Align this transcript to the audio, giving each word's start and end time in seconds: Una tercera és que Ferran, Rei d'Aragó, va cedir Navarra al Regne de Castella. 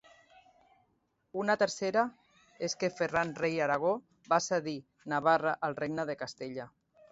Una 1.41 1.55
tercera 1.63 2.05
és 2.69 2.75
que 2.85 2.89
Ferran, 3.01 3.35
Rei 3.45 3.61
d'Aragó, 3.61 3.93
va 4.35 4.41
cedir 4.49 4.77
Navarra 5.17 5.57
al 5.69 5.81
Regne 5.85 6.11
de 6.13 6.21
Castella. 6.27 6.71